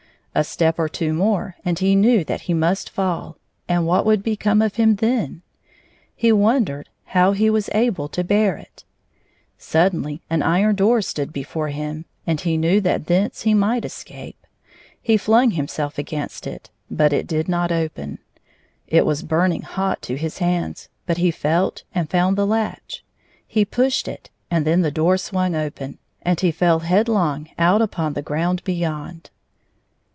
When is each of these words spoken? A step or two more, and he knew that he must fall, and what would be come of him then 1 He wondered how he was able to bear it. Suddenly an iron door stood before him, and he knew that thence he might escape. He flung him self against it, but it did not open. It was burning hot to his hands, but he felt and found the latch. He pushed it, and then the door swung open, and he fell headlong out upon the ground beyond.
A 0.33 0.45
step 0.45 0.79
or 0.79 0.87
two 0.87 1.11
more, 1.11 1.57
and 1.65 1.77
he 1.77 1.93
knew 1.93 2.23
that 2.23 2.43
he 2.43 2.53
must 2.53 2.89
fall, 2.89 3.35
and 3.67 3.85
what 3.85 4.05
would 4.05 4.23
be 4.23 4.37
come 4.37 4.61
of 4.61 4.75
him 4.75 4.95
then 4.95 5.27
1 5.27 5.41
He 6.15 6.31
wondered 6.31 6.87
how 7.07 7.33
he 7.33 7.49
was 7.49 7.69
able 7.73 8.07
to 8.07 8.23
bear 8.23 8.55
it. 8.55 8.85
Suddenly 9.57 10.21
an 10.29 10.41
iron 10.41 10.73
door 10.77 11.01
stood 11.01 11.33
before 11.33 11.67
him, 11.67 12.05
and 12.25 12.39
he 12.39 12.55
knew 12.55 12.79
that 12.79 13.07
thence 13.07 13.41
he 13.41 13.53
might 13.53 13.83
escape. 13.83 14.47
He 15.01 15.17
flung 15.17 15.51
him 15.51 15.67
self 15.67 15.97
against 15.97 16.47
it, 16.47 16.69
but 16.89 17.11
it 17.11 17.27
did 17.27 17.49
not 17.49 17.69
open. 17.69 18.19
It 18.87 19.05
was 19.05 19.23
burning 19.23 19.63
hot 19.63 20.01
to 20.03 20.15
his 20.15 20.37
hands, 20.37 20.87
but 21.05 21.17
he 21.17 21.29
felt 21.29 21.83
and 21.93 22.09
found 22.09 22.37
the 22.37 22.47
latch. 22.47 23.03
He 23.45 23.65
pushed 23.65 24.07
it, 24.07 24.29
and 24.49 24.65
then 24.65 24.79
the 24.79 24.91
door 24.91 25.17
swung 25.17 25.55
open, 25.55 25.97
and 26.21 26.39
he 26.39 26.51
fell 26.51 26.79
headlong 26.79 27.49
out 27.59 27.81
upon 27.81 28.13
the 28.13 28.21
ground 28.21 28.63
beyond. 28.63 29.29